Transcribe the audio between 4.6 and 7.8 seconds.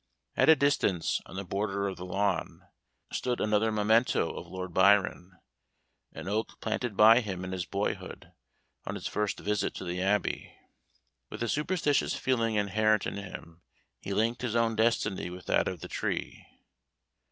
Byron; an oak planted by him in his